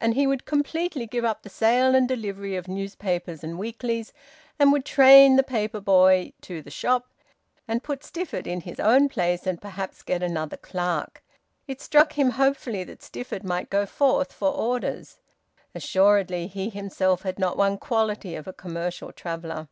[0.00, 4.14] And he would completely give up the sale and delivery of newspapers and weeklies,
[4.58, 7.06] and would train the paper boy to the shop,
[7.68, 11.22] and put Stifford in his own place and perhaps get another clerk.
[11.68, 15.18] It struck him hopefully that Stifford might go forth for orders.
[15.74, 19.68] Assuredly he himself had not one quality of a commercial traveller.